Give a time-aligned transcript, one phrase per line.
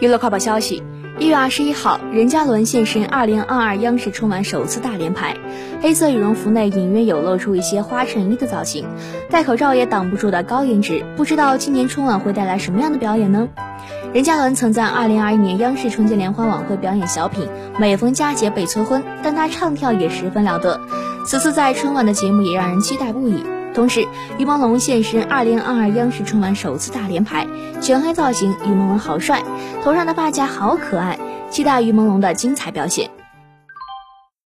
[0.00, 0.82] 娱乐快报消息：
[1.18, 5.34] 一月二十一号，任嘉伦现身二零二二央视春晚首次大连排，
[5.80, 8.86] 黑色羽绒服内隐约有露出一些花衬衣的造型，
[9.28, 11.04] 戴口罩也挡不住的高颜值。
[11.16, 13.48] 不知道今年春晚会带来什么样的表演呢？
[14.12, 17.44] 任嘉伦曾在二零二一年央视春节联欢晚会表演小品
[17.80, 20.80] 《每逢佳节被催婚》，但他唱跳也十分了得。
[21.26, 23.42] 此次在春晚的节目也让人期待不已。
[23.78, 24.00] 同时，
[24.38, 27.46] 于朦胧现身二零二二央视春晚首次大连排，
[27.80, 29.40] 全黑造型，于朦胧好帅，
[29.84, 31.16] 头上的发夹好可爱，
[31.48, 33.08] 期待于朦胧的精彩表现。